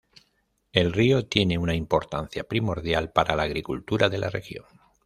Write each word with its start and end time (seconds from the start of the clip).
El 0.71 0.93
río 0.93 1.27
tiene 1.27 1.59
una 1.59 1.75
importancia 1.75 2.43
primordial 2.45 3.11
para 3.11 3.35
la 3.35 3.43
agricultura 3.43 4.09
de 4.09 4.17
la 4.17 4.31
región. 4.31 4.65